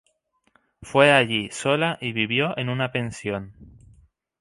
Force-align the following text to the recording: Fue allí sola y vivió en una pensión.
Fue 0.81 1.11
allí 1.11 1.51
sola 1.51 1.99
y 2.01 2.11
vivió 2.11 2.57
en 2.57 2.69
una 2.69 2.91
pensión. 2.91 3.53